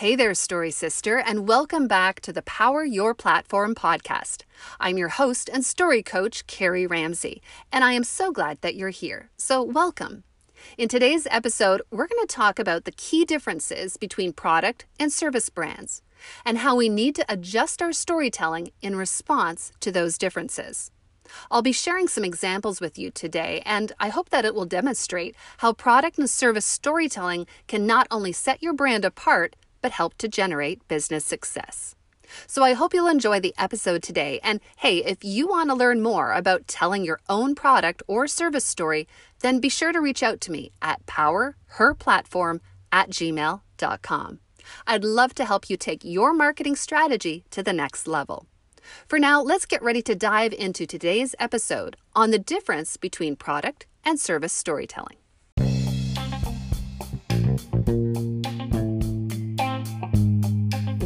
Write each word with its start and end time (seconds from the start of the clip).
Hey 0.00 0.16
there, 0.16 0.32
Story 0.32 0.70
Sister, 0.70 1.18
and 1.18 1.46
welcome 1.46 1.86
back 1.86 2.20
to 2.20 2.32
the 2.32 2.40
Power 2.40 2.88
Her 2.88 3.12
Platform 3.12 3.74
podcast. 3.74 4.44
I'm 4.80 4.96
your 4.96 5.10
host 5.10 5.50
and 5.52 5.62
story 5.62 6.02
coach, 6.02 6.46
Carrie 6.46 6.86
Ramsey, 6.86 7.42
and 7.70 7.84
I 7.84 7.92
am 7.92 8.04
so 8.04 8.32
glad 8.32 8.62
that 8.62 8.74
you're 8.74 8.88
here. 8.88 9.28
So, 9.36 9.62
welcome. 9.62 10.24
In 10.78 10.88
today's 10.88 11.26
episode, 11.30 11.82
we're 11.90 12.06
going 12.06 12.26
to 12.26 12.34
talk 12.34 12.58
about 12.58 12.86
the 12.86 12.92
key 12.92 13.26
differences 13.26 13.98
between 13.98 14.32
product 14.32 14.86
and 14.98 15.12
service 15.12 15.50
brands 15.50 16.00
and 16.46 16.56
how 16.56 16.76
we 16.76 16.88
need 16.88 17.14
to 17.16 17.26
adjust 17.28 17.82
our 17.82 17.92
storytelling 17.92 18.70
in 18.80 18.96
response 18.96 19.70
to 19.80 19.92
those 19.92 20.16
differences. 20.16 20.90
I'll 21.50 21.60
be 21.60 21.72
sharing 21.72 22.08
some 22.08 22.24
examples 22.24 22.80
with 22.80 22.98
you 22.98 23.10
today, 23.10 23.62
and 23.66 23.92
I 24.00 24.08
hope 24.08 24.30
that 24.30 24.46
it 24.46 24.54
will 24.54 24.64
demonstrate 24.64 25.36
how 25.58 25.74
product 25.74 26.18
and 26.18 26.28
service 26.28 26.64
storytelling 26.64 27.46
can 27.66 27.86
not 27.86 28.06
only 28.10 28.32
set 28.32 28.62
your 28.62 28.72
brand 28.72 29.04
apart, 29.04 29.56
but 29.82 29.92
help 29.92 30.16
to 30.18 30.28
generate 30.28 30.86
business 30.88 31.24
success. 31.24 31.94
So 32.46 32.62
I 32.62 32.74
hope 32.74 32.94
you'll 32.94 33.06
enjoy 33.06 33.40
the 33.40 33.54
episode 33.58 34.02
today. 34.02 34.40
And 34.42 34.60
hey, 34.78 34.98
if 34.98 35.24
you 35.24 35.48
want 35.48 35.70
to 35.70 35.74
learn 35.74 36.00
more 36.00 36.32
about 36.32 36.68
telling 36.68 37.04
your 37.04 37.20
own 37.28 37.54
product 37.54 38.02
or 38.06 38.26
service 38.26 38.64
story, 38.64 39.08
then 39.40 39.60
be 39.60 39.68
sure 39.68 39.92
to 39.92 40.00
reach 40.00 40.22
out 40.22 40.40
to 40.42 40.52
me 40.52 40.72
at 40.80 41.04
powerherplatform 41.06 42.60
at 42.92 43.10
gmail.com. 43.10 44.40
I'd 44.86 45.04
love 45.04 45.34
to 45.34 45.44
help 45.44 45.70
you 45.70 45.76
take 45.76 46.04
your 46.04 46.32
marketing 46.32 46.76
strategy 46.76 47.44
to 47.50 47.62
the 47.62 47.72
next 47.72 48.06
level. 48.06 48.46
For 49.06 49.18
now, 49.18 49.42
let's 49.42 49.66
get 49.66 49.82
ready 49.82 50.02
to 50.02 50.14
dive 50.14 50.52
into 50.52 50.86
today's 50.86 51.34
episode 51.38 51.96
on 52.14 52.30
the 52.30 52.38
difference 52.38 52.96
between 52.96 53.36
product 53.36 53.86
and 54.04 54.18
service 54.18 54.52
storytelling. 54.52 55.19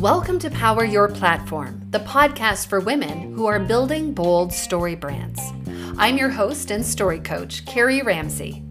Welcome 0.04 0.38
to 0.40 0.50
Power 0.50 0.84
Her 0.84 1.08
Platform, 1.08 1.80
the 1.88 1.98
podcast 1.98 2.66
for 2.66 2.78
women 2.78 3.33
who 3.33 3.47
are 3.47 3.58
building 3.58 4.12
bold 4.12 4.52
story 4.52 4.94
brands. 4.94 5.41
I'm 5.97 6.19
your 6.19 6.28
host 6.28 6.70
and 6.70 6.84
story 6.84 7.20
coach, 7.20 7.64
Carrie 7.64 8.02
Ramsey. 8.02 8.62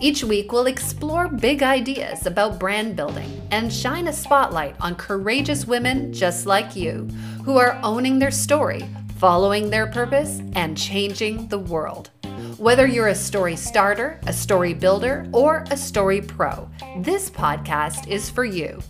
Each 0.00 0.24
week, 0.24 0.50
we'll 0.50 0.66
explore 0.66 1.28
big 1.28 1.62
ideas 1.62 2.26
about 2.26 2.58
brand 2.58 2.96
building 2.96 3.40
and 3.52 3.72
shine 3.72 4.08
a 4.08 4.12
spotlight 4.12 4.74
on 4.80 4.96
courageous 4.96 5.64
women 5.64 6.12
just 6.12 6.44
like 6.46 6.74
you 6.74 7.08
who 7.44 7.56
are 7.56 7.78
owning 7.84 8.18
their 8.18 8.32
story, 8.32 8.84
following 9.16 9.70
their 9.70 9.86
purpose, 9.86 10.40
and 10.56 10.76
changing 10.76 11.46
the 11.46 11.58
world. 11.60 12.10
Whether 12.58 12.88
you're 12.88 13.06
a 13.06 13.14
story 13.14 13.54
starter, 13.54 14.20
a 14.26 14.32
story 14.32 14.74
builder, 14.74 15.24
or 15.32 15.64
a 15.70 15.76
story 15.76 16.20
pro, 16.20 16.68
this 16.98 17.30
podcast 17.30 18.08
is 18.08 18.28
for 18.28 18.44
you. 18.44 18.82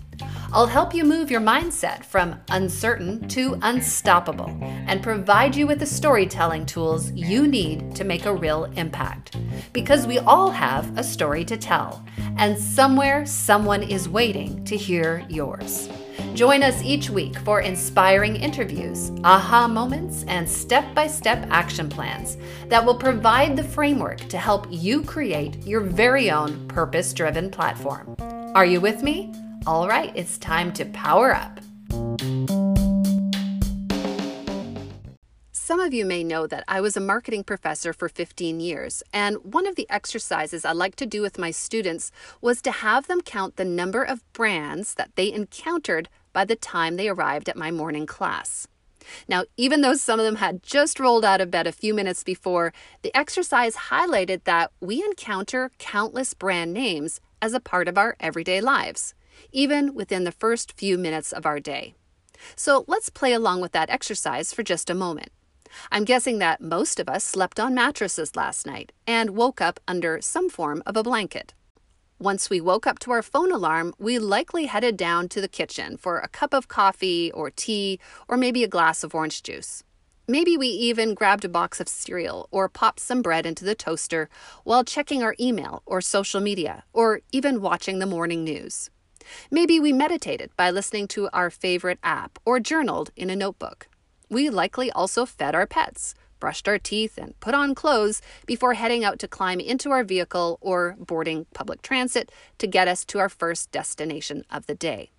I'll 0.52 0.66
help 0.66 0.92
you 0.92 1.04
move 1.04 1.30
your 1.30 1.40
mindset 1.40 2.04
from 2.04 2.40
uncertain 2.48 3.28
to 3.28 3.56
unstoppable 3.62 4.50
and 4.60 5.00
provide 5.00 5.54
you 5.54 5.68
with 5.68 5.78
the 5.78 5.86
storytelling 5.86 6.66
tools 6.66 7.12
you 7.12 7.46
need 7.46 7.94
to 7.94 8.02
make 8.02 8.26
a 8.26 8.34
real 8.34 8.64
impact. 8.76 9.36
Because 9.72 10.08
we 10.08 10.18
all 10.18 10.50
have 10.50 10.98
a 10.98 11.04
story 11.04 11.44
to 11.44 11.56
tell, 11.56 12.04
and 12.36 12.58
somewhere 12.58 13.24
someone 13.26 13.84
is 13.84 14.08
waiting 14.08 14.64
to 14.64 14.76
hear 14.76 15.24
yours. 15.28 15.88
Join 16.34 16.64
us 16.64 16.82
each 16.82 17.10
week 17.10 17.38
for 17.38 17.60
inspiring 17.60 18.34
interviews, 18.34 19.12
aha 19.22 19.68
moments, 19.68 20.24
and 20.26 20.48
step 20.48 20.92
by 20.96 21.06
step 21.06 21.46
action 21.50 21.88
plans 21.88 22.36
that 22.66 22.84
will 22.84 22.96
provide 22.96 23.56
the 23.56 23.62
framework 23.64 24.18
to 24.28 24.38
help 24.38 24.66
you 24.68 25.02
create 25.02 25.64
your 25.64 25.80
very 25.80 26.28
own 26.28 26.66
purpose 26.66 27.12
driven 27.12 27.50
platform. 27.50 28.16
Are 28.56 28.66
you 28.66 28.80
with 28.80 29.04
me? 29.04 29.32
All 29.66 29.86
right, 29.86 30.10
it's 30.16 30.38
time 30.38 30.72
to 30.72 30.86
power 30.86 31.34
up. 31.34 31.60
Some 35.52 35.80
of 35.80 35.92
you 35.92 36.06
may 36.06 36.24
know 36.24 36.46
that 36.46 36.64
I 36.66 36.80
was 36.80 36.96
a 36.96 37.00
marketing 37.00 37.44
professor 37.44 37.92
for 37.92 38.08
15 38.08 38.58
years, 38.58 39.02
and 39.12 39.36
one 39.44 39.66
of 39.66 39.76
the 39.76 39.86
exercises 39.90 40.64
I 40.64 40.72
like 40.72 40.96
to 40.96 41.06
do 41.06 41.20
with 41.20 41.38
my 41.38 41.50
students 41.50 42.10
was 42.40 42.62
to 42.62 42.70
have 42.70 43.06
them 43.06 43.20
count 43.20 43.56
the 43.56 43.66
number 43.66 44.02
of 44.02 44.24
brands 44.32 44.94
that 44.94 45.14
they 45.14 45.30
encountered 45.30 46.08
by 46.32 46.46
the 46.46 46.56
time 46.56 46.96
they 46.96 47.08
arrived 47.08 47.50
at 47.50 47.56
my 47.56 47.70
morning 47.70 48.06
class. 48.06 48.66
Now, 49.28 49.44
even 49.58 49.82
though 49.82 49.94
some 49.94 50.18
of 50.18 50.24
them 50.24 50.36
had 50.36 50.62
just 50.62 50.98
rolled 50.98 51.24
out 51.24 51.42
of 51.42 51.50
bed 51.50 51.66
a 51.66 51.72
few 51.72 51.92
minutes 51.92 52.24
before, 52.24 52.72
the 53.02 53.14
exercise 53.14 53.76
highlighted 53.76 54.44
that 54.44 54.72
we 54.80 55.04
encounter 55.04 55.70
countless 55.78 56.32
brand 56.32 56.72
names 56.72 57.20
as 57.42 57.52
a 57.52 57.60
part 57.60 57.88
of 57.88 57.98
our 57.98 58.16
everyday 58.20 58.62
lives 58.62 59.14
even 59.52 59.94
within 59.94 60.24
the 60.24 60.32
first 60.32 60.76
few 60.76 60.98
minutes 60.98 61.32
of 61.32 61.46
our 61.46 61.60
day. 61.60 61.94
So 62.56 62.84
let's 62.86 63.08
play 63.08 63.32
along 63.32 63.60
with 63.60 63.72
that 63.72 63.90
exercise 63.90 64.52
for 64.52 64.62
just 64.62 64.90
a 64.90 64.94
moment. 64.94 65.30
I'm 65.92 66.04
guessing 66.04 66.38
that 66.38 66.60
most 66.60 66.98
of 66.98 67.08
us 67.08 67.22
slept 67.22 67.60
on 67.60 67.74
mattresses 67.74 68.34
last 68.34 68.66
night 68.66 68.92
and 69.06 69.30
woke 69.30 69.60
up 69.60 69.80
under 69.86 70.20
some 70.20 70.48
form 70.48 70.82
of 70.86 70.96
a 70.96 71.02
blanket. 71.02 71.54
Once 72.18 72.50
we 72.50 72.60
woke 72.60 72.86
up 72.86 72.98
to 72.98 73.10
our 73.10 73.22
phone 73.22 73.50
alarm, 73.50 73.94
we 73.98 74.18
likely 74.18 74.66
headed 74.66 74.96
down 74.96 75.28
to 75.28 75.40
the 75.40 75.48
kitchen 75.48 75.96
for 75.96 76.18
a 76.18 76.28
cup 76.28 76.52
of 76.52 76.68
coffee 76.68 77.32
or 77.32 77.50
tea 77.50 77.98
or 78.28 78.36
maybe 78.36 78.62
a 78.62 78.68
glass 78.68 79.02
of 79.02 79.14
orange 79.14 79.42
juice. 79.42 79.82
Maybe 80.28 80.56
we 80.56 80.68
even 80.68 81.14
grabbed 81.14 81.44
a 81.44 81.48
box 81.48 81.80
of 81.80 81.88
cereal 81.88 82.46
or 82.50 82.68
popped 82.68 83.00
some 83.00 83.22
bread 83.22 83.46
into 83.46 83.64
the 83.64 83.74
toaster 83.74 84.28
while 84.64 84.84
checking 84.84 85.22
our 85.22 85.34
email 85.40 85.82
or 85.86 86.00
social 86.00 86.40
media 86.40 86.84
or 86.92 87.20
even 87.32 87.62
watching 87.62 87.98
the 87.98 88.06
morning 88.06 88.44
news. 88.44 88.90
Maybe 89.50 89.80
we 89.80 89.92
meditated 89.92 90.50
by 90.56 90.70
listening 90.70 91.08
to 91.08 91.28
our 91.32 91.50
favorite 91.50 91.98
app 92.02 92.38
or 92.44 92.60
journaled 92.60 93.10
in 93.16 93.30
a 93.30 93.36
notebook. 93.36 93.88
We 94.28 94.50
likely 94.50 94.90
also 94.90 95.26
fed 95.26 95.54
our 95.54 95.66
pets, 95.66 96.14
brushed 96.38 96.68
our 96.68 96.78
teeth, 96.78 97.18
and 97.18 97.38
put 97.40 97.54
on 97.54 97.74
clothes 97.74 98.22
before 98.46 98.74
heading 98.74 99.04
out 99.04 99.18
to 99.20 99.28
climb 99.28 99.60
into 99.60 99.90
our 99.90 100.04
vehicle 100.04 100.58
or 100.60 100.96
boarding 100.98 101.46
public 101.54 101.82
transit 101.82 102.32
to 102.58 102.66
get 102.66 102.88
us 102.88 103.04
to 103.06 103.18
our 103.18 103.28
first 103.28 103.70
destination 103.70 104.44
of 104.50 104.66
the 104.66 104.74
day. 104.74 105.10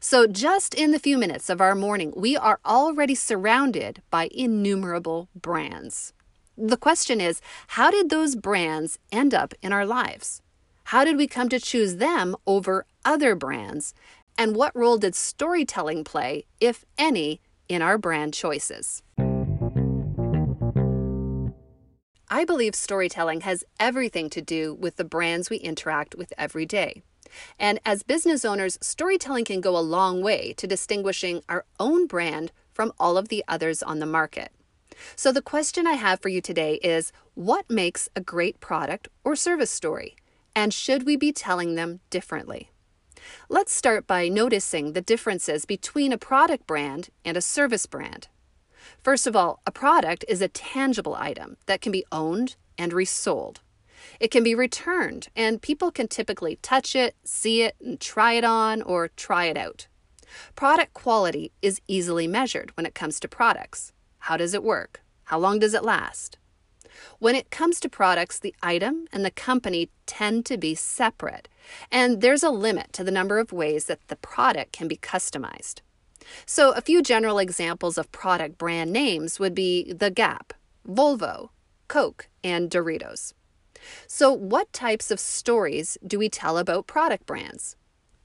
So, 0.00 0.26
just 0.26 0.74
in 0.74 0.90
the 0.90 0.98
few 0.98 1.18
minutes 1.18 1.48
of 1.48 1.60
our 1.60 1.74
morning, 1.74 2.12
we 2.16 2.36
are 2.36 2.58
already 2.66 3.14
surrounded 3.14 4.02
by 4.10 4.28
innumerable 4.32 5.28
brands. 5.34 6.12
The 6.56 6.76
question 6.76 7.20
is 7.20 7.40
how 7.68 7.90
did 7.90 8.10
those 8.10 8.34
brands 8.34 8.98
end 9.12 9.32
up 9.32 9.54
in 9.62 9.72
our 9.72 9.86
lives? 9.86 10.42
How 10.84 11.04
did 11.04 11.16
we 11.16 11.26
come 11.26 11.48
to 11.50 11.60
choose 11.60 11.96
them 11.96 12.34
over 12.46 12.86
other 13.08 13.34
brands? 13.34 13.94
And 14.36 14.54
what 14.54 14.76
role 14.76 14.98
did 14.98 15.14
storytelling 15.14 16.04
play, 16.04 16.44
if 16.60 16.84
any, 16.98 17.40
in 17.66 17.80
our 17.80 17.96
brand 17.96 18.34
choices? 18.34 19.02
I 22.30 22.44
believe 22.44 22.74
storytelling 22.74 23.40
has 23.40 23.64
everything 23.80 24.28
to 24.30 24.42
do 24.42 24.74
with 24.74 24.96
the 24.96 25.04
brands 25.04 25.48
we 25.48 25.56
interact 25.56 26.14
with 26.16 26.34
every 26.36 26.66
day. 26.66 27.02
And 27.58 27.80
as 27.86 28.02
business 28.02 28.44
owners, 28.44 28.76
storytelling 28.82 29.46
can 29.46 29.62
go 29.62 29.76
a 29.76 29.80
long 29.80 30.22
way 30.22 30.52
to 30.58 30.66
distinguishing 30.66 31.42
our 31.48 31.64
own 31.80 32.06
brand 32.06 32.52
from 32.74 32.92
all 32.98 33.16
of 33.16 33.28
the 33.28 33.42
others 33.48 33.82
on 33.82 34.00
the 34.00 34.06
market. 34.06 34.52
So, 35.16 35.32
the 35.32 35.42
question 35.42 35.86
I 35.86 35.92
have 35.92 36.20
for 36.20 36.28
you 36.28 36.42
today 36.42 36.74
is 36.82 37.12
what 37.34 37.70
makes 37.70 38.10
a 38.14 38.20
great 38.20 38.60
product 38.60 39.08
or 39.24 39.34
service 39.34 39.70
story? 39.70 40.16
And 40.54 40.74
should 40.74 41.06
we 41.06 41.16
be 41.16 41.32
telling 41.32 41.74
them 41.74 42.00
differently? 42.10 42.70
Let's 43.48 43.72
start 43.72 44.06
by 44.06 44.28
noticing 44.28 44.92
the 44.92 45.00
differences 45.00 45.64
between 45.64 46.12
a 46.12 46.18
product 46.18 46.66
brand 46.66 47.10
and 47.24 47.36
a 47.36 47.42
service 47.42 47.86
brand. 47.86 48.28
First 49.02 49.26
of 49.26 49.36
all, 49.36 49.60
a 49.66 49.70
product 49.70 50.24
is 50.28 50.42
a 50.42 50.48
tangible 50.48 51.14
item 51.14 51.56
that 51.66 51.80
can 51.80 51.92
be 51.92 52.04
owned 52.10 52.56
and 52.76 52.92
resold. 52.92 53.60
It 54.20 54.30
can 54.30 54.44
be 54.44 54.54
returned, 54.54 55.28
and 55.34 55.62
people 55.62 55.90
can 55.90 56.08
typically 56.08 56.56
touch 56.62 56.94
it, 56.94 57.16
see 57.24 57.62
it, 57.62 57.76
and 57.84 58.00
try 58.00 58.34
it 58.34 58.44
on 58.44 58.82
or 58.82 59.08
try 59.08 59.46
it 59.46 59.56
out. 59.56 59.88
Product 60.54 60.94
quality 60.94 61.52
is 61.62 61.80
easily 61.88 62.26
measured 62.26 62.70
when 62.76 62.86
it 62.86 62.94
comes 62.94 63.18
to 63.20 63.28
products. 63.28 63.92
How 64.20 64.36
does 64.36 64.54
it 64.54 64.62
work? 64.62 65.02
How 65.24 65.38
long 65.38 65.58
does 65.58 65.74
it 65.74 65.84
last? 65.84 66.38
When 67.18 67.34
it 67.34 67.50
comes 67.50 67.80
to 67.80 67.88
products, 67.88 68.38
the 68.38 68.54
item 68.62 69.06
and 69.12 69.24
the 69.24 69.30
company 69.30 69.90
tend 70.06 70.46
to 70.46 70.56
be 70.56 70.74
separate, 70.74 71.48
and 71.90 72.20
there's 72.20 72.42
a 72.42 72.50
limit 72.50 72.92
to 72.94 73.04
the 73.04 73.10
number 73.10 73.38
of 73.38 73.52
ways 73.52 73.84
that 73.84 74.06
the 74.08 74.16
product 74.16 74.72
can 74.72 74.88
be 74.88 74.96
customized. 74.96 75.80
So, 76.46 76.72
a 76.72 76.80
few 76.80 77.02
general 77.02 77.38
examples 77.38 77.98
of 77.98 78.12
product 78.12 78.58
brand 78.58 78.92
names 78.92 79.38
would 79.40 79.54
be 79.54 79.92
The 79.92 80.10
Gap, 80.10 80.52
Volvo, 80.86 81.50
Coke, 81.88 82.28
and 82.44 82.70
Doritos. 82.70 83.32
So, 84.06 84.32
what 84.32 84.72
types 84.72 85.10
of 85.10 85.20
stories 85.20 85.96
do 86.06 86.18
we 86.18 86.28
tell 86.28 86.58
about 86.58 86.86
product 86.86 87.26
brands? 87.26 87.76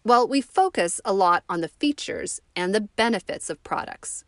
Well, 0.04 0.28
we 0.28 0.42
focus 0.42 1.00
a 1.06 1.14
lot 1.14 1.44
on 1.48 1.62
the 1.62 1.70
features 1.70 2.42
and 2.56 2.76
the 2.76 2.82
benefits 2.82 3.50
of 3.50 3.64
products. 3.64 4.26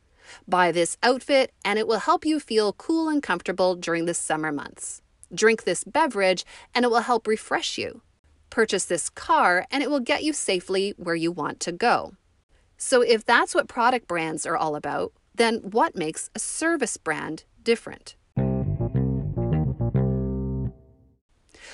Buy 0.47 0.71
this 0.71 0.97
outfit 1.03 1.51
and 1.63 1.79
it 1.79 1.87
will 1.87 1.99
help 1.99 2.25
you 2.25 2.39
feel 2.39 2.73
cool 2.73 3.09
and 3.09 3.21
comfortable 3.21 3.75
during 3.75 4.05
the 4.05 4.13
summer 4.13 4.51
months. 4.51 5.01
Drink 5.33 5.63
this 5.63 5.83
beverage 5.83 6.45
and 6.73 6.85
it 6.85 6.91
will 6.91 7.01
help 7.01 7.27
refresh 7.27 7.77
you. 7.77 8.01
Purchase 8.49 8.85
this 8.85 9.09
car 9.09 9.65
and 9.71 9.83
it 9.83 9.89
will 9.89 9.99
get 9.99 10.23
you 10.23 10.33
safely 10.33 10.93
where 10.97 11.15
you 11.15 11.31
want 11.31 11.59
to 11.61 11.71
go. 11.71 12.13
So, 12.77 13.01
if 13.01 13.25
that's 13.25 13.55
what 13.55 13.69
product 13.69 14.07
brands 14.07 14.45
are 14.45 14.57
all 14.57 14.75
about, 14.75 15.13
then 15.33 15.55
what 15.71 15.95
makes 15.95 16.29
a 16.35 16.39
service 16.39 16.97
brand 16.97 17.45
different? 17.63 18.15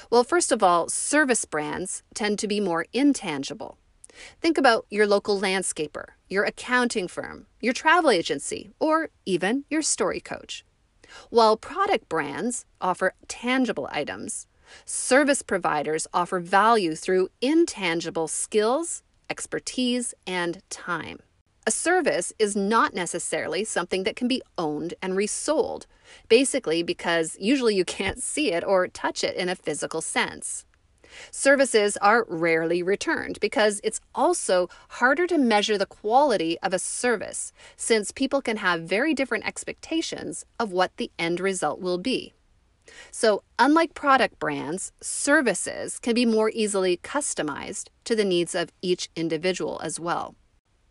Well, 0.10 0.24
first 0.24 0.52
of 0.52 0.62
all, 0.62 0.90
service 0.90 1.46
brands 1.46 2.04
tend 2.14 2.38
to 2.40 2.48
be 2.48 2.60
more 2.60 2.86
intangible. 2.92 3.78
Think 4.42 4.58
about 4.58 4.86
your 4.90 5.08
local 5.08 5.40
landscaper, 5.40 6.06
your 6.32 6.46
accounting 6.46 7.10
firm, 7.10 7.46
your 7.60 7.74
travel 7.74 8.10
agency, 8.10 8.72
or 8.80 9.10
even 9.26 9.66
your 9.70 9.82
story 9.82 10.22
coach. 10.22 10.64
While 11.30 11.58
product 11.58 12.08
brands 12.08 12.66
offer 12.80 13.14
tangible 13.28 13.90
items, 13.92 14.48
service 14.86 15.42
providers 15.42 16.08
offer 16.14 16.40
value 16.40 16.96
through 16.96 17.28
intangible 17.42 18.30
skills, 18.30 19.04
expertise, 19.30 20.14
and 20.26 20.62
time. 20.70 21.20
A 21.68 21.72
service 21.72 22.32
is 22.40 22.56
not 22.56 22.94
necessarily 22.94 23.66
something 23.66 24.04
that 24.04 24.16
can 24.16 24.30
be 24.30 24.42
owned 24.58 24.94
and 25.02 25.18
resold, 25.18 25.86
basically 26.30 26.82
because 26.82 27.36
usually 27.40 27.76
you 27.76 27.84
can't 27.84 28.24
see 28.24 28.54
it 28.54 28.64
or 28.64 28.88
touch 28.88 29.24
it 29.24 29.36
in 29.36 29.50
a 29.50 29.56
physical 29.56 30.00
sense. 30.00 30.66
Services 31.32 31.98
are 31.98 32.26
rarely 32.28 32.82
returned 32.84 33.40
because 33.40 33.82
it's 33.84 34.02
also 34.16 34.70
harder 34.90 35.28
to 35.28 35.38
measure 35.38 35.78
the 35.78 35.86
quality 35.86 36.58
of 36.60 36.74
a 36.74 36.80
service 36.80 37.52
since 37.76 38.12
people 38.12 38.42
can 38.42 38.58
have 38.58 38.82
very 38.82 39.14
different 39.14 39.46
expectations 39.46 40.46
of 40.60 40.72
what 40.72 40.96
the 40.98 41.12
end 41.18 41.40
result 41.40 41.80
will 41.80 41.98
be. 41.98 42.34
So, 43.12 43.44
unlike 43.60 43.94
product 43.94 44.40
brands, 44.40 44.92
services 45.02 46.00
can 46.00 46.16
be 46.16 46.26
more 46.26 46.52
easily 46.54 46.98
customized 46.98 47.90
to 48.06 48.16
the 48.16 48.26
needs 48.26 48.56
of 48.56 48.72
each 48.82 49.10
individual 49.16 49.80
as 49.84 50.00
well. 50.00 50.36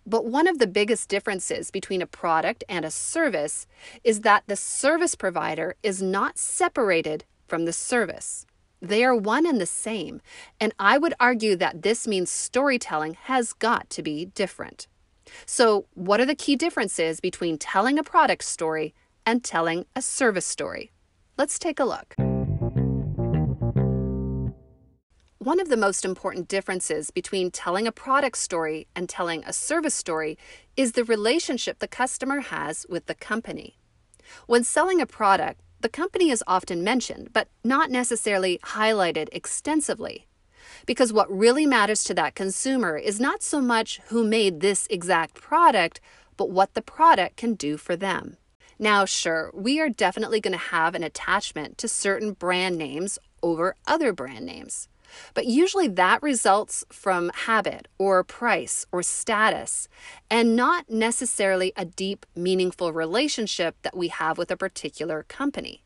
But 0.07 0.25
one 0.25 0.47
of 0.47 0.59
the 0.59 0.67
biggest 0.67 1.09
differences 1.09 1.71
between 1.71 2.03
a 2.03 2.07
product 2.07 2.65
and 2.69 2.85
a 2.85 2.91
service 2.91 3.67
is 4.03 4.23
that 4.23 4.45
the 4.47 4.57
service 4.57 5.15
provider 5.15 5.77
is 5.83 6.03
not 6.03 6.39
separated 6.39 7.25
from 7.47 7.65
the 7.65 7.73
service. 7.73 8.47
They 8.83 9.05
are 9.05 9.15
one 9.15 9.47
and 9.47 9.61
the 9.61 9.67
same, 9.67 10.23
and 10.59 10.73
I 10.79 10.97
would 10.97 11.15
argue 11.21 11.55
that 11.57 11.83
this 11.83 12.09
means 12.09 12.31
storytelling 12.31 13.15
has 13.25 13.53
got 13.53 13.91
to 13.91 14.03
be 14.03 14.27
different. 14.27 14.87
So, 15.45 15.87
what 15.95 16.21
are 16.21 16.27
the 16.27 16.35
key 16.35 16.57
differences 16.57 17.21
between 17.21 17.59
telling 17.59 17.99
a 17.99 18.03
product 18.03 18.45
story 18.45 18.95
and 19.27 19.45
telling 19.45 19.85
a 19.95 20.01
service 20.01 20.47
story? 20.47 20.93
Let's 21.37 21.59
take 21.59 21.79
a 21.79 21.85
look. 21.85 22.15
One 25.39 25.61
of 25.61 25.69
the 25.69 25.77
most 25.77 26.05
important 26.05 26.49
differences 26.49 27.11
between 27.11 27.51
telling 27.51 27.87
a 27.87 27.93
product 27.93 28.39
story 28.39 28.87
and 28.95 29.09
telling 29.09 29.43
a 29.45 29.53
service 29.53 29.95
story 29.95 30.37
is 30.77 30.93
the 30.93 31.05
relationship 31.05 31.79
the 31.79 31.89
customer 31.89 32.41
has 32.41 32.87
with 32.89 33.07
the 33.07 33.15
company. 33.15 33.79
When 34.47 34.65
selling 34.65 35.01
a 35.01 35.07
product, 35.07 35.61
the 35.81 35.89
company 35.89 36.31
is 36.31 36.45
often 36.47 36.85
mentioned, 36.85 37.33
but 37.33 37.49
not 37.65 37.91
necessarily 37.91 38.59
highlighted 38.65 39.29
extensively. 39.33 40.27
Because 40.87 41.13
what 41.13 41.31
really 41.31 41.67
matters 41.67 42.05
to 42.05 42.15
that 42.15 42.35
consumer 42.35 42.97
is 42.97 43.21
not 43.21 43.43
so 43.43 43.61
much 43.61 44.01
who 44.07 44.25
made 44.25 44.61
this 44.61 44.87
exact 44.91 45.35
product, 45.35 46.01
but 46.37 46.51
what 46.51 46.75
the 46.75 46.83
product 46.83 47.37
can 47.37 47.55
do 47.55 47.77
for 47.77 47.97
them. 47.97 48.37
Now, 48.79 49.05
sure, 49.05 49.51
we 49.53 49.79
are 49.79 49.91
definitely 49.91 50.41
going 50.41 50.53
to 50.53 50.59
have 50.59 50.95
an 50.95 51.03
attachment 51.03 51.77
to 51.79 51.89
certain 51.89 52.33
brand 52.33 52.79
names 52.79 53.19
over 53.43 53.75
other 53.87 54.13
brand 54.13 54.47
names. 54.47 54.89
But 55.35 55.47
usually 55.47 55.89
that 55.89 56.23
results 56.23 56.85
from 56.91 57.31
habit 57.35 57.89
or 57.99 58.23
price 58.25 58.87
or 58.93 59.03
status, 59.03 59.89
and 60.31 60.57
not 60.57 60.91
necessarily 60.91 61.73
a 61.77 61.85
deep, 61.85 62.27
meaningful 62.35 62.93
relationship 62.93 63.77
that 63.83 63.97
we 63.97 64.09
have 64.09 64.39
with 64.39 64.51
a 64.51 64.57
particular 64.57 65.25
company. 65.25 65.83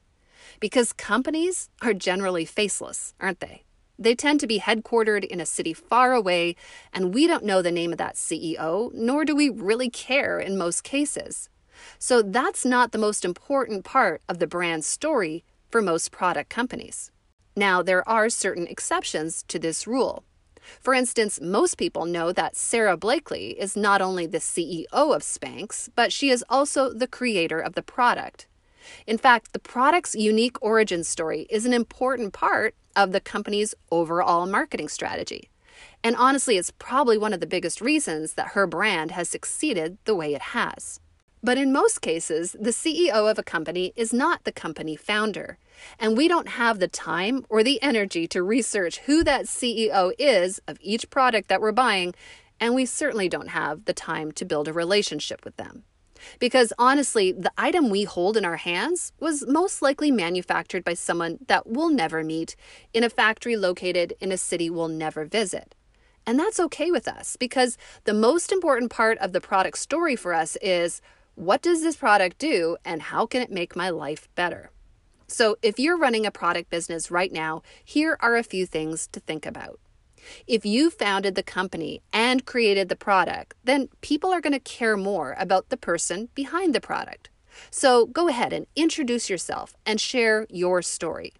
Because 0.60 0.92
companies 0.92 1.68
are 1.82 1.94
generally 1.94 2.44
faceless, 2.44 3.14
aren't 3.20 3.40
they? 3.40 3.64
They 3.98 4.14
tend 4.14 4.40
to 4.40 4.46
be 4.46 4.60
headquartered 4.60 5.24
in 5.24 5.40
a 5.40 5.46
city 5.46 5.72
far 5.72 6.12
away, 6.12 6.56
and 6.92 7.14
we 7.14 7.26
don't 7.26 7.44
know 7.44 7.62
the 7.62 7.70
name 7.70 7.92
of 7.92 7.98
that 7.98 8.16
CEO, 8.16 8.92
nor 8.92 9.24
do 9.24 9.36
we 9.36 9.48
really 9.48 9.88
care 9.88 10.40
in 10.40 10.58
most 10.58 10.82
cases. 10.82 11.48
So 11.98 12.22
that's 12.22 12.64
not 12.64 12.92
the 12.92 12.98
most 12.98 13.24
important 13.24 13.84
part 13.84 14.22
of 14.28 14.38
the 14.38 14.46
brand 14.46 14.84
story 14.84 15.44
for 15.70 15.80
most 15.80 16.10
product 16.10 16.50
companies. 16.50 17.10
Now, 17.56 17.82
there 17.82 18.06
are 18.08 18.28
certain 18.28 18.66
exceptions 18.66 19.44
to 19.44 19.58
this 19.58 19.86
rule. 19.86 20.24
For 20.80 20.94
instance, 20.94 21.40
most 21.40 21.76
people 21.76 22.06
know 22.06 22.32
that 22.32 22.56
Sara 22.56 22.96
Blakely 22.96 23.50
is 23.60 23.76
not 23.76 24.00
only 24.00 24.26
the 24.26 24.38
CEO 24.38 24.86
of 24.92 25.22
Spanx, 25.22 25.88
but 25.94 26.12
she 26.12 26.30
is 26.30 26.44
also 26.48 26.92
the 26.92 27.06
creator 27.06 27.60
of 27.60 27.74
the 27.74 27.82
product. 27.82 28.46
In 29.06 29.18
fact, 29.18 29.52
the 29.52 29.58
product's 29.58 30.14
unique 30.14 30.60
origin 30.62 31.04
story 31.04 31.46
is 31.50 31.64
an 31.64 31.72
important 31.72 32.32
part 32.32 32.74
of 32.96 33.12
the 33.12 33.20
company's 33.20 33.74
overall 33.90 34.46
marketing 34.46 34.88
strategy. 34.88 35.50
And 36.02 36.16
honestly, 36.16 36.56
it's 36.56 36.72
probably 36.78 37.18
one 37.18 37.32
of 37.32 37.40
the 37.40 37.46
biggest 37.46 37.80
reasons 37.80 38.34
that 38.34 38.48
her 38.48 38.66
brand 38.66 39.10
has 39.12 39.28
succeeded 39.28 39.98
the 40.04 40.14
way 40.14 40.34
it 40.34 40.42
has. 40.42 41.00
But 41.44 41.58
in 41.58 41.74
most 41.74 42.00
cases, 42.00 42.56
the 42.58 42.70
CEO 42.70 43.30
of 43.30 43.38
a 43.38 43.42
company 43.42 43.92
is 43.96 44.14
not 44.14 44.44
the 44.44 44.52
company 44.52 44.96
founder. 44.96 45.58
And 45.98 46.16
we 46.16 46.26
don't 46.26 46.48
have 46.48 46.78
the 46.78 46.88
time 46.88 47.44
or 47.50 47.62
the 47.62 47.80
energy 47.82 48.26
to 48.28 48.42
research 48.42 49.00
who 49.00 49.22
that 49.24 49.44
CEO 49.44 50.12
is 50.18 50.58
of 50.66 50.78
each 50.80 51.10
product 51.10 51.50
that 51.50 51.60
we're 51.60 51.70
buying. 51.70 52.14
And 52.58 52.74
we 52.74 52.86
certainly 52.86 53.28
don't 53.28 53.48
have 53.48 53.84
the 53.84 53.92
time 53.92 54.32
to 54.32 54.46
build 54.46 54.68
a 54.68 54.72
relationship 54.72 55.44
with 55.44 55.58
them. 55.58 55.82
Because 56.38 56.72
honestly, 56.78 57.30
the 57.30 57.52
item 57.58 57.90
we 57.90 58.04
hold 58.04 58.38
in 58.38 58.46
our 58.46 58.56
hands 58.56 59.12
was 59.20 59.46
most 59.46 59.82
likely 59.82 60.10
manufactured 60.10 60.82
by 60.82 60.94
someone 60.94 61.40
that 61.48 61.66
we'll 61.66 61.90
never 61.90 62.24
meet 62.24 62.56
in 62.94 63.04
a 63.04 63.10
factory 63.10 63.54
located 63.54 64.14
in 64.18 64.32
a 64.32 64.38
city 64.38 64.70
we'll 64.70 64.88
never 64.88 65.26
visit. 65.26 65.74
And 66.26 66.38
that's 66.38 66.58
okay 66.58 66.90
with 66.90 67.06
us 67.06 67.36
because 67.36 67.76
the 68.04 68.14
most 68.14 68.50
important 68.50 68.90
part 68.90 69.18
of 69.18 69.32
the 69.32 69.42
product 69.42 69.76
story 69.76 70.16
for 70.16 70.32
us 70.32 70.56
is 70.62 71.02
what 71.34 71.62
does 71.62 71.82
this 71.82 71.96
product 71.96 72.38
do 72.38 72.76
and 72.84 73.02
how 73.02 73.26
can 73.26 73.42
it 73.42 73.50
make 73.50 73.74
my 73.74 73.90
life 73.90 74.28
better? 74.34 74.70
So, 75.26 75.56
if 75.62 75.78
you're 75.78 75.96
running 75.96 76.26
a 76.26 76.30
product 76.30 76.70
business 76.70 77.10
right 77.10 77.32
now, 77.32 77.62
here 77.84 78.16
are 78.20 78.36
a 78.36 78.42
few 78.42 78.66
things 78.66 79.06
to 79.08 79.20
think 79.20 79.46
about. 79.46 79.80
If 80.46 80.64
you 80.64 80.90
founded 80.90 81.34
the 81.34 81.42
company 81.42 82.02
and 82.12 82.46
created 82.46 82.88
the 82.88 82.96
product, 82.96 83.54
then 83.64 83.88
people 84.00 84.32
are 84.32 84.40
going 84.40 84.52
to 84.52 84.60
care 84.60 84.96
more 84.96 85.34
about 85.38 85.70
the 85.70 85.76
person 85.76 86.28
behind 86.34 86.74
the 86.74 86.80
product. 86.80 87.30
So 87.70 88.06
go 88.06 88.28
ahead 88.28 88.52
and 88.52 88.66
introduce 88.76 89.28
yourself 89.30 89.74
and 89.84 90.00
share 90.00 90.46
your 90.50 90.82
story. 90.82 91.32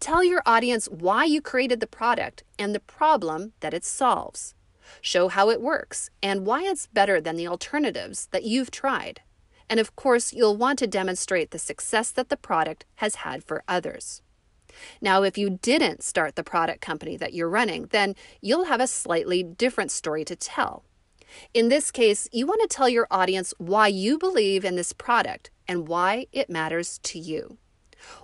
Tell 0.00 0.24
your 0.24 0.42
audience 0.46 0.86
why 0.86 1.24
you 1.24 1.40
created 1.40 1.80
the 1.80 1.86
product 1.86 2.42
and 2.58 2.74
the 2.74 2.80
problem 2.80 3.52
that 3.60 3.74
it 3.74 3.84
solves. 3.84 4.54
Show 5.00 5.28
how 5.28 5.50
it 5.50 5.60
works 5.60 6.10
and 6.22 6.46
why 6.46 6.62
it's 6.62 6.86
better 6.86 7.20
than 7.20 7.36
the 7.36 7.48
alternatives 7.48 8.28
that 8.30 8.44
you've 8.44 8.70
tried. 8.70 9.20
And 9.68 9.80
of 9.80 9.96
course, 9.96 10.32
you'll 10.32 10.56
want 10.56 10.78
to 10.78 10.86
demonstrate 10.86 11.50
the 11.50 11.58
success 11.58 12.10
that 12.12 12.28
the 12.28 12.36
product 12.36 12.84
has 12.96 13.16
had 13.16 13.42
for 13.44 13.64
others. 13.66 14.22
Now, 15.00 15.22
if 15.22 15.38
you 15.38 15.58
didn't 15.62 16.02
start 16.02 16.36
the 16.36 16.44
product 16.44 16.80
company 16.80 17.16
that 17.16 17.34
you're 17.34 17.48
running, 17.48 17.86
then 17.90 18.14
you'll 18.40 18.66
have 18.66 18.80
a 18.80 18.86
slightly 18.86 19.42
different 19.42 19.90
story 19.90 20.24
to 20.24 20.36
tell. 20.36 20.84
In 21.52 21.68
this 21.68 21.90
case, 21.90 22.28
you 22.32 22.46
want 22.46 22.60
to 22.62 22.68
tell 22.68 22.88
your 22.88 23.08
audience 23.10 23.52
why 23.58 23.88
you 23.88 24.18
believe 24.18 24.64
in 24.64 24.76
this 24.76 24.92
product 24.92 25.50
and 25.66 25.88
why 25.88 26.26
it 26.32 26.48
matters 26.48 26.98
to 27.02 27.18
you. 27.18 27.58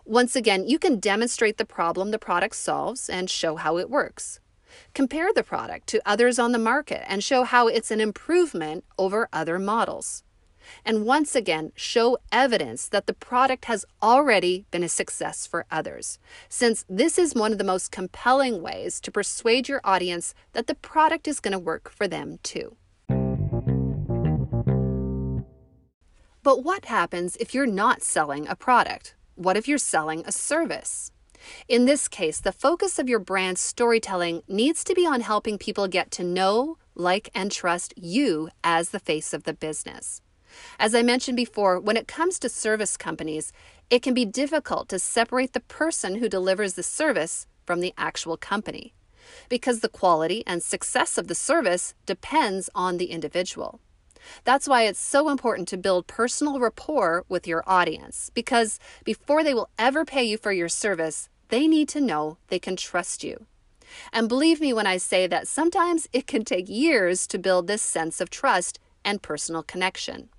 Once 0.04 0.36
again, 0.36 0.68
you 0.68 0.78
can 0.78 1.00
demonstrate 1.00 1.56
the 1.56 1.64
problem 1.64 2.10
the 2.10 2.18
product 2.18 2.54
solves 2.54 3.10
and 3.10 3.28
show 3.28 3.56
how 3.56 3.78
it 3.78 3.90
works. 3.90 4.38
Compare 4.94 5.32
the 5.34 5.42
product 5.42 5.86
to 5.88 6.00
others 6.06 6.38
on 6.38 6.52
the 6.52 6.58
market 6.58 7.04
and 7.10 7.24
show 7.24 7.42
how 7.42 7.66
it's 7.66 7.90
an 7.90 8.00
improvement 8.00 8.84
over 8.98 9.28
other 9.32 9.58
models 9.58 10.22
and 10.84 11.06
once 11.06 11.34
again 11.34 11.72
show 11.74 12.18
evidence 12.30 12.88
that 12.88 13.06
the 13.06 13.14
product 13.14 13.66
has 13.66 13.84
already 14.02 14.64
been 14.70 14.82
a 14.82 14.88
success 14.88 15.46
for 15.46 15.66
others, 15.70 16.18
since 16.48 16.84
this 16.88 17.18
is 17.18 17.34
one 17.34 17.52
of 17.52 17.58
the 17.58 17.64
most 17.64 17.90
compelling 17.90 18.62
ways 18.62 19.00
to 19.00 19.10
persuade 19.10 19.68
your 19.68 19.80
audience 19.84 20.34
that 20.52 20.66
the 20.66 20.74
product 20.74 21.26
is 21.28 21.40
going 21.40 21.52
to 21.52 21.58
work 21.58 21.90
for 21.90 22.08
them 22.08 22.38
too. 22.42 22.76
But 26.42 26.64
what 26.64 26.86
happens 26.86 27.36
if 27.36 27.54
you're 27.54 27.66
not 27.66 28.02
selling 28.02 28.48
a 28.48 28.56
product? 28.56 29.14
What 29.36 29.56
if 29.56 29.68
you're 29.68 29.78
selling 29.78 30.24
a 30.26 30.32
service? 30.32 31.12
In 31.68 31.84
this 31.84 32.08
case, 32.08 32.40
the 32.40 32.52
focus 32.52 32.98
of 32.98 33.08
your 33.08 33.18
brand's 33.18 33.60
storytelling 33.60 34.42
needs 34.48 34.84
to 34.84 34.94
be 34.94 35.06
on 35.06 35.20
helping 35.20 35.58
people 35.58 35.88
get 35.88 36.10
to 36.12 36.24
know, 36.24 36.78
like, 36.94 37.30
and 37.34 37.50
trust 37.50 37.94
you 37.96 38.48
as 38.62 38.90
the 38.90 39.00
face 39.00 39.32
of 39.32 39.44
the 39.44 39.54
business. 39.54 40.20
As 40.78 40.94
I 40.94 41.02
mentioned 41.02 41.36
before, 41.36 41.78
when 41.78 41.96
it 41.96 42.08
comes 42.08 42.38
to 42.38 42.48
service 42.48 42.96
companies, 42.96 43.52
it 43.90 44.02
can 44.02 44.14
be 44.14 44.24
difficult 44.24 44.88
to 44.88 44.98
separate 44.98 45.52
the 45.52 45.60
person 45.60 46.16
who 46.16 46.28
delivers 46.28 46.74
the 46.74 46.82
service 46.82 47.46
from 47.64 47.80
the 47.80 47.94
actual 47.96 48.36
company 48.36 48.94
because 49.48 49.80
the 49.80 49.88
quality 49.88 50.42
and 50.46 50.62
success 50.62 51.18
of 51.18 51.28
the 51.28 51.34
service 51.34 51.94
depends 52.06 52.68
on 52.74 52.96
the 52.96 53.06
individual. 53.06 53.80
That's 54.44 54.68
why 54.68 54.84
it's 54.84 55.00
so 55.00 55.28
important 55.28 55.68
to 55.68 55.76
build 55.76 56.06
personal 56.06 56.60
rapport 56.60 57.24
with 57.28 57.46
your 57.46 57.64
audience 57.66 58.30
because 58.34 58.78
before 59.04 59.42
they 59.42 59.54
will 59.54 59.70
ever 59.78 60.04
pay 60.04 60.22
you 60.22 60.38
for 60.38 60.52
your 60.52 60.68
service, 60.68 61.28
they 61.48 61.66
need 61.66 61.88
to 61.90 62.00
know 62.00 62.38
they 62.48 62.58
can 62.58 62.76
trust 62.76 63.24
you. 63.24 63.46
And 64.12 64.28
believe 64.28 64.60
me 64.60 64.72
when 64.72 64.86
I 64.86 64.96
say 64.96 65.26
that 65.26 65.48
sometimes 65.48 66.08
it 66.12 66.26
can 66.26 66.44
take 66.44 66.68
years 66.68 67.26
to 67.26 67.38
build 67.38 67.66
this 67.66 67.82
sense 67.82 68.20
of 68.20 68.30
trust 68.30 68.78
and 69.04 69.20
personal 69.20 69.62
connection. 69.62 70.30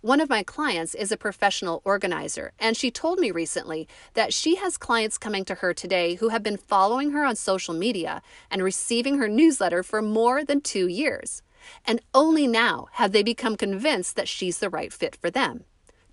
One 0.00 0.20
of 0.20 0.28
my 0.28 0.44
clients 0.44 0.94
is 0.94 1.10
a 1.10 1.16
professional 1.16 1.82
organizer, 1.84 2.52
and 2.60 2.76
she 2.76 2.88
told 2.88 3.18
me 3.18 3.32
recently 3.32 3.88
that 4.14 4.32
she 4.32 4.54
has 4.54 4.78
clients 4.78 5.18
coming 5.18 5.44
to 5.46 5.56
her 5.56 5.74
today 5.74 6.14
who 6.14 6.28
have 6.28 6.44
been 6.44 6.56
following 6.56 7.10
her 7.10 7.24
on 7.24 7.34
social 7.34 7.74
media 7.74 8.22
and 8.48 8.62
receiving 8.62 9.18
her 9.18 9.26
newsletter 9.26 9.82
for 9.82 10.00
more 10.00 10.44
than 10.44 10.60
two 10.60 10.86
years. 10.86 11.42
And 11.84 12.00
only 12.14 12.46
now 12.46 12.86
have 12.92 13.10
they 13.10 13.24
become 13.24 13.56
convinced 13.56 14.14
that 14.14 14.28
she's 14.28 14.60
the 14.60 14.70
right 14.70 14.92
fit 14.92 15.16
for 15.16 15.30
them. 15.30 15.64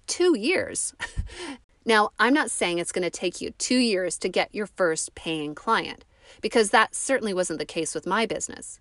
Two 0.08 0.36
years. 0.36 0.96
now, 1.86 2.10
I'm 2.18 2.34
not 2.34 2.50
saying 2.50 2.80
it's 2.80 2.92
going 2.92 3.04
to 3.04 3.12
take 3.12 3.40
you 3.40 3.52
two 3.52 3.78
years 3.78 4.18
to 4.18 4.30
get 4.30 4.54
your 4.54 4.66
first 4.66 5.14
paying 5.14 5.54
client, 5.54 6.06
because 6.42 6.72
that 6.72 6.96
certainly 6.96 7.36
wasn't 7.36 7.60
the 7.60 7.66
case 7.66 7.94
with 7.94 8.08
my 8.08 8.26
business. 8.26 8.80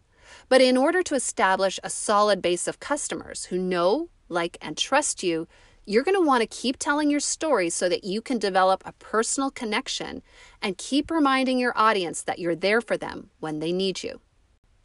But 0.49 0.63
in 0.63 0.79
order 0.79 1.03
to 1.03 1.15
establish 1.15 1.79
a 1.85 1.91
solid 1.91 2.41
base 2.41 2.67
of 2.67 2.81
customers 2.81 3.47
who 3.47 3.59
know, 3.59 4.09
like, 4.35 4.59
and 4.61 4.77
trust 4.77 5.23
you, 5.23 5.49
you're 5.87 6.03
going 6.03 6.17
to 6.17 6.27
want 6.27 6.41
to 6.43 6.47
keep 6.47 6.79
telling 6.79 7.11
your 7.11 7.21
story 7.21 7.71
so 7.71 7.89
that 7.89 8.05
you 8.05 8.21
can 8.21 8.39
develop 8.39 8.83
a 8.85 8.93
personal 8.93 9.51
connection 9.51 10.23
and 10.63 10.79
keep 10.79 11.11
reminding 11.11 11.59
your 11.59 11.77
audience 11.77 12.23
that 12.23 12.39
you're 12.39 12.55
there 12.57 12.81
for 12.81 12.97
them 12.97 13.31
when 13.41 13.59
they 13.59 13.73
need 13.73 14.03
you. 14.03 14.21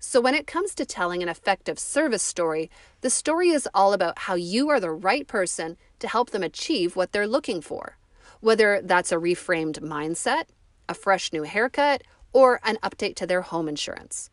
So, 0.02 0.22
when 0.22 0.34
it 0.34 0.48
comes 0.48 0.74
to 0.76 0.86
telling 0.86 1.22
an 1.22 1.28
effective 1.28 1.78
service 1.78 2.24
story, 2.24 2.70
the 3.02 3.10
story 3.10 3.50
is 3.50 3.68
all 3.74 3.92
about 3.92 4.20
how 4.20 4.36
you 4.36 4.70
are 4.70 4.80
the 4.80 4.92
right 4.92 5.28
person 5.28 5.76
to 6.00 6.08
help 6.08 6.30
them 6.30 6.44
achieve 6.44 6.96
what 6.96 7.12
they're 7.12 7.28
looking 7.28 7.60
for, 7.62 7.98
whether 8.40 8.82
that's 8.82 9.12
a 9.12 9.18
reframed 9.18 9.80
mindset, 9.82 10.44
a 10.88 10.94
fresh 10.94 11.34
new 11.34 11.44
haircut, 11.44 12.04
or 12.32 12.62
an 12.64 12.78
update 12.82 13.18
to 13.18 13.28
their 13.28 13.42
home 13.42 13.68
insurance. 13.68 14.30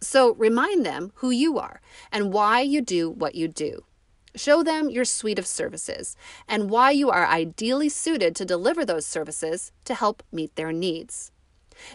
So, 0.00 0.32
remind 0.34 0.86
them 0.86 1.12
who 1.16 1.28
you 1.28 1.58
are 1.58 1.82
and 2.10 2.32
why 2.32 2.62
you 2.62 2.80
do 2.80 3.10
what 3.10 3.34
you 3.34 3.46
do. 3.46 3.84
Show 4.34 4.62
them 4.62 4.90
your 4.90 5.04
suite 5.04 5.38
of 5.38 5.46
services 5.46 6.16
and 6.46 6.70
why 6.70 6.92
you 6.92 7.10
are 7.10 7.26
ideally 7.26 7.88
suited 7.88 8.36
to 8.36 8.44
deliver 8.44 8.84
those 8.84 9.06
services 9.06 9.72
to 9.84 9.94
help 9.94 10.22
meet 10.30 10.54
their 10.54 10.72
needs. 10.72 11.32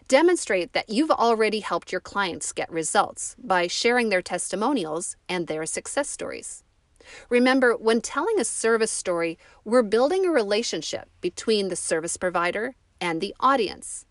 Demonstrate 0.08 0.74
that 0.74 0.90
you've 0.90 1.12
already 1.12 1.60
helped 1.62 1.92
your 1.92 2.02
clients 2.02 2.52
get 2.52 2.72
results 2.72 3.36
by 3.42 3.68
sharing 3.68 4.10
their 4.10 4.22
testimonials 4.22 5.16
and 5.30 5.48
their 5.48 5.66
success 5.66 6.10
stories. 6.10 6.64
Remember, 7.30 7.78
when 7.78 8.02
telling 8.02 8.40
a 8.40 8.46
service 8.46 8.92
story, 8.92 9.38
we're 9.64 9.84
building 9.84 10.26
a 10.26 10.32
relationship 10.32 11.08
between 11.22 11.70
the 11.70 11.76
service 11.76 12.18
provider 12.18 12.76
and 13.00 13.22
the 13.22 13.36
audience. 13.40 14.06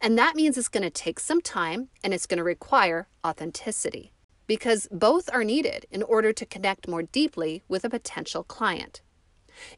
And 0.00 0.16
that 0.16 0.36
means 0.36 0.56
it's 0.56 0.68
going 0.68 0.84
to 0.84 0.90
take 0.90 1.20
some 1.20 1.40
time 1.40 1.88
and 2.02 2.14
it's 2.14 2.26
going 2.26 2.38
to 2.38 2.44
require 2.44 3.08
authenticity 3.24 4.12
because 4.46 4.88
both 4.90 5.28
are 5.32 5.44
needed 5.44 5.86
in 5.90 6.02
order 6.02 6.32
to 6.32 6.46
connect 6.46 6.88
more 6.88 7.02
deeply 7.02 7.62
with 7.68 7.84
a 7.84 7.90
potential 7.90 8.44
client. 8.44 9.00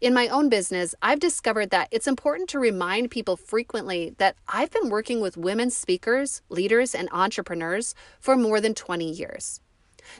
In 0.01 0.15
my 0.15 0.29
own 0.29 0.49
business, 0.49 0.95
I've 1.01 1.21
discovered 1.21 1.71
that 1.71 1.89
it's 1.91 2.09
important 2.09 2.49
to 2.51 2.59
remind 2.59 3.11
people 3.11 3.37
frequently 3.37 4.15
that 4.19 4.37
I've 4.49 4.71
been 4.71 4.89
working 4.89 5.21
with 5.21 5.37
women 5.37 5.71
speakers, 5.71 6.43
leaders, 6.49 6.95
and 6.95 7.09
entrepreneurs 7.13 7.95
for 8.21 8.37
more 8.37 8.61
than 8.61 8.75
20 8.75 9.11
years. 9.11 9.61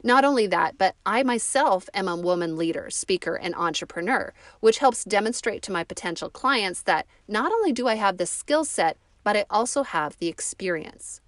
Not 0.03 0.25
only 0.25 0.47
that, 0.49 0.77
but 0.79 0.95
I 1.07 1.23
myself 1.23 1.89
am 1.95 2.09
a 2.09 2.17
woman 2.17 2.57
leader, 2.57 2.91
speaker, 2.91 3.35
and 3.37 3.55
entrepreneur, 3.55 4.33
which 4.61 4.79
helps 4.79 5.05
demonstrate 5.05 5.63
to 5.63 5.73
my 5.73 5.83
potential 5.83 6.31
clients 6.31 6.83
that 6.83 7.07
not 7.27 7.53
only 7.53 7.73
do 7.73 7.89
I 7.89 7.95
have 7.95 8.19
the 8.19 8.27
skill 8.27 8.65
set, 8.65 8.99
but 9.25 9.37
I 9.37 9.45
also 9.51 9.83
have 9.83 10.17
the 10.19 10.29
experience. 10.29 11.21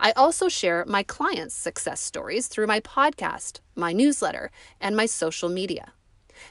I 0.00 0.12
also 0.12 0.48
share 0.48 0.84
my 0.86 1.02
clients' 1.02 1.54
success 1.54 2.00
stories 2.00 2.48
through 2.48 2.66
my 2.66 2.80
podcast, 2.80 3.60
my 3.74 3.92
newsletter, 3.92 4.50
and 4.80 4.96
my 4.96 5.06
social 5.06 5.48
media. 5.48 5.92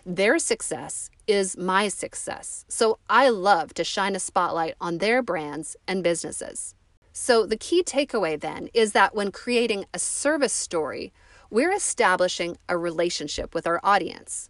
Their 0.05 0.39
success 0.39 1.09
is 1.27 1.57
my 1.57 1.87
success, 1.87 2.65
so 2.67 2.99
I 3.09 3.29
love 3.29 3.73
to 3.75 3.83
shine 3.83 4.15
a 4.15 4.19
spotlight 4.19 4.75
on 4.79 4.97
their 4.97 5.21
brands 5.21 5.75
and 5.87 6.03
businesses. 6.03 6.75
So, 7.13 7.45
the 7.45 7.57
key 7.57 7.83
takeaway 7.83 8.39
then 8.39 8.69
is 8.73 8.93
that 8.93 9.13
when 9.13 9.31
creating 9.31 9.85
a 9.93 9.99
service 9.99 10.53
story, 10.53 11.11
we're 11.49 11.73
establishing 11.73 12.57
a 12.69 12.77
relationship 12.77 13.53
with 13.53 13.67
our 13.67 13.81
audience. 13.83 14.49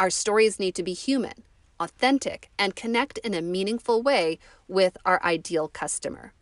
Our 0.00 0.10
stories 0.10 0.58
need 0.58 0.74
to 0.76 0.82
be 0.82 0.94
human, 0.94 1.44
authentic, 1.78 2.50
and 2.58 2.74
connect 2.74 3.18
in 3.18 3.34
a 3.34 3.42
meaningful 3.42 4.02
way 4.02 4.38
with 4.66 4.96
our 5.04 5.22
ideal 5.22 5.68
customer. 5.68 6.32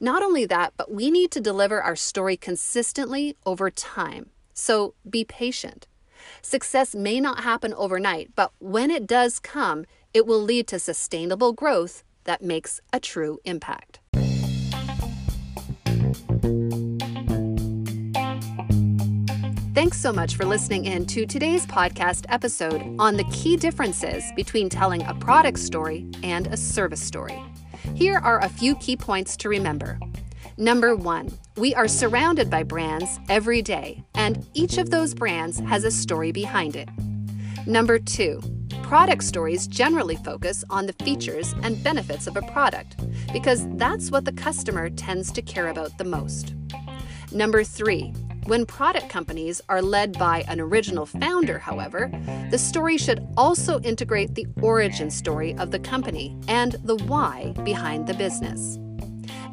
Not 0.00 0.22
only 0.22 0.46
that, 0.46 0.74
but 0.76 0.90
we 0.90 1.10
need 1.10 1.30
to 1.32 1.40
deliver 1.40 1.82
our 1.82 1.96
story 1.96 2.36
consistently 2.36 3.36
over 3.44 3.70
time. 3.70 4.30
So 4.54 4.94
be 5.08 5.24
patient. 5.24 5.86
Success 6.42 6.94
may 6.94 7.20
not 7.20 7.40
happen 7.40 7.74
overnight, 7.74 8.30
but 8.34 8.52
when 8.58 8.90
it 8.90 9.06
does 9.06 9.38
come, 9.38 9.84
it 10.14 10.26
will 10.26 10.40
lead 10.40 10.66
to 10.68 10.78
sustainable 10.78 11.52
growth 11.52 12.02
that 12.24 12.42
makes 12.42 12.80
a 12.92 13.00
true 13.00 13.38
impact. 13.44 14.00
Thanks 19.76 20.00
so 20.00 20.10
much 20.10 20.36
for 20.36 20.46
listening 20.46 20.86
in 20.86 21.04
to 21.06 21.26
today's 21.26 21.66
podcast 21.66 22.24
episode 22.30 22.82
on 22.98 23.18
the 23.18 23.24
key 23.24 23.58
differences 23.58 24.24
between 24.34 24.70
telling 24.70 25.02
a 25.02 25.14
product 25.14 25.58
story 25.58 26.06
and 26.22 26.46
a 26.46 26.56
service 26.56 27.02
story. 27.02 27.38
Here 27.96 28.18
are 28.18 28.40
a 28.40 28.50
few 28.50 28.74
key 28.74 28.94
points 28.94 29.38
to 29.38 29.48
remember. 29.48 29.98
Number 30.58 30.94
one, 30.94 31.32
we 31.56 31.74
are 31.74 31.88
surrounded 31.88 32.50
by 32.50 32.62
brands 32.62 33.18
every 33.30 33.62
day, 33.62 34.04
and 34.14 34.46
each 34.52 34.76
of 34.76 34.90
those 34.90 35.14
brands 35.14 35.60
has 35.60 35.82
a 35.82 35.90
story 35.90 36.30
behind 36.30 36.76
it. 36.76 36.90
Number 37.66 37.98
two, 37.98 38.42
product 38.82 39.24
stories 39.24 39.66
generally 39.66 40.16
focus 40.16 40.62
on 40.68 40.84
the 40.84 40.92
features 41.04 41.54
and 41.62 41.82
benefits 41.82 42.26
of 42.26 42.36
a 42.36 42.42
product 42.42 42.96
because 43.32 43.66
that's 43.76 44.10
what 44.10 44.26
the 44.26 44.32
customer 44.32 44.90
tends 44.90 45.32
to 45.32 45.40
care 45.40 45.68
about 45.68 45.96
the 45.96 46.04
most. 46.04 46.54
Number 47.32 47.64
three, 47.64 48.12
when 48.46 48.64
product 48.64 49.08
companies 49.08 49.60
are 49.68 49.82
led 49.82 50.16
by 50.18 50.44
an 50.46 50.60
original 50.60 51.04
founder, 51.04 51.58
however, 51.58 52.10
the 52.50 52.58
story 52.58 52.96
should 52.96 53.26
also 53.36 53.80
integrate 53.80 54.34
the 54.34 54.46
origin 54.62 55.10
story 55.10 55.54
of 55.56 55.72
the 55.72 55.80
company 55.80 56.36
and 56.46 56.72
the 56.84 56.96
why 57.06 57.52
behind 57.64 58.06
the 58.06 58.14
business. 58.14 58.76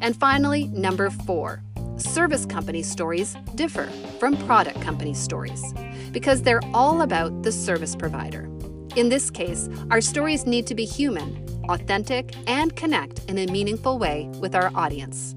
And 0.00 0.16
finally, 0.16 0.68
number 0.68 1.10
four, 1.10 1.62
service 1.96 2.46
company 2.46 2.82
stories 2.82 3.36
differ 3.56 3.86
from 4.20 4.36
product 4.46 4.80
company 4.80 5.14
stories 5.14 5.74
because 6.12 6.42
they're 6.42 6.62
all 6.72 7.02
about 7.02 7.42
the 7.42 7.52
service 7.52 7.96
provider. 7.96 8.48
In 8.94 9.08
this 9.08 9.28
case, 9.28 9.68
our 9.90 10.00
stories 10.00 10.46
need 10.46 10.68
to 10.68 10.74
be 10.74 10.84
human, 10.84 11.44
authentic, 11.68 12.32
and 12.46 12.76
connect 12.76 13.24
in 13.28 13.38
a 13.38 13.50
meaningful 13.50 13.98
way 13.98 14.30
with 14.40 14.54
our 14.54 14.70
audience. 14.76 15.34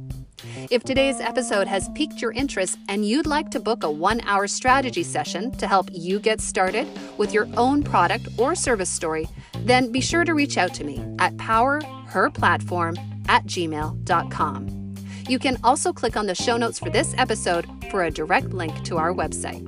If 0.70 0.84
today's 0.84 1.22
episode 1.22 1.66
has 1.68 1.88
piqued 1.96 2.22
your 2.22 2.34
interest 2.34 2.78
and 2.90 3.06
you'd 3.06 3.26
like 3.26 3.50
to 3.52 3.60
book 3.60 3.84
a 3.84 3.92
one 3.92 4.20
hour 4.22 4.48
strategy 4.48 5.02
session 5.02 5.52
to 5.52 5.68
help 5.68 5.90
you 5.94 6.20
get 6.20 6.42
started 6.42 6.86
with 7.18 7.34
your 7.34 7.48
own 7.56 7.84
product 7.84 8.28
or 8.38 8.54
service 8.54 8.90
story, 8.90 9.30
then 9.60 9.94
be 9.94 10.02
sure 10.02 10.26
to 10.26 10.34
reach 10.34 10.58
out 10.58 10.74
to 10.74 10.84
me 10.84 11.02
at 11.20 11.38
powerherplatform 11.38 12.98
at 13.30 13.46
gmail.com. 13.46 14.96
You 15.30 15.40
can 15.40 15.58
also 15.64 15.94
click 15.94 16.18
on 16.18 16.26
the 16.26 16.36
show 16.36 16.58
notes 16.58 16.80
for 16.80 16.90
this 16.90 17.14
episode 17.18 17.66
for 17.90 18.04
a 18.04 18.12
direct 18.12 18.50
link 18.50 18.84
to 18.84 18.98
our 18.98 19.14
website. 19.14 19.64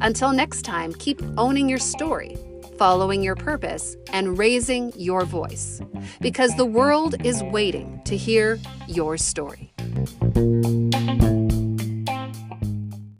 Until 0.00 0.32
next 0.32 0.62
time, 0.62 0.92
keep 0.94 1.22
owning 1.36 1.68
your 1.68 1.78
story, 1.78 2.36
following 2.76 3.22
your 3.22 3.36
purpose, 3.36 3.96
and 4.12 4.36
raising 4.36 4.92
your 4.96 5.24
voice 5.24 5.80
because 6.20 6.56
the 6.56 6.66
world 6.66 7.24
is 7.24 7.40
waiting 7.44 8.02
to 8.04 8.16
hear 8.16 8.58
your 8.88 9.16
story. 9.16 9.73
Thank 9.94 10.36
you. 10.36 10.53